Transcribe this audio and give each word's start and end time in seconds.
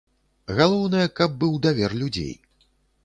Галоўнае, 0.59 1.05
каб 1.19 1.35
быў 1.43 1.53
давер 1.67 1.91
людзей. 2.03 2.33